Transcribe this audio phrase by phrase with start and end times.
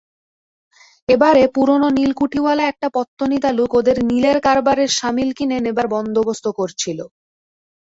[1.09, 6.99] এবারে পুরোনো নীলকুঠিওয়ালা একটা পত্তনি তালুক ওদের নীলের কারবারের শামিল কিনে নেবার বন্দোবস্ত করছিল।